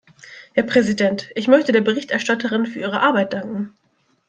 Herr 0.55 0.63
Präsident, 0.63 1.29
ich 1.35 1.47
möchte 1.47 1.73
der 1.73 1.81
Berichterstatterin 1.81 2.65
für 2.65 2.79
ihre 2.79 3.01
Arbeit 3.01 3.33
danken. 3.33 3.77